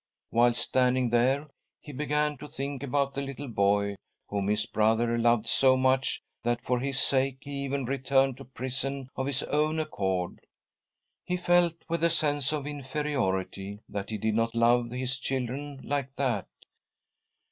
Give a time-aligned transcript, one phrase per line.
[0.31, 1.47] Whilst standing there,
[1.79, 3.93] he began to think about the little boy
[4.29, 8.37] whom his brother loved so much that, for his sake, he even returned ■'■'"..
[8.37, 10.39] to prison of his own accord—
[11.25, 16.15] he felt, with a sense of inferiority, that he did not love his children like
[16.15, 16.47] that.